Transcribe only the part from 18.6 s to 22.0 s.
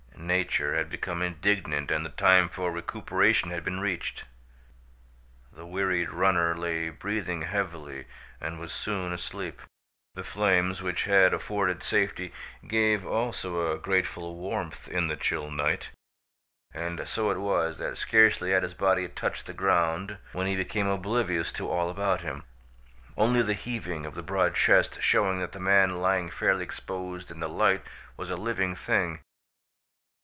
his body touched the ground when he became oblivious to all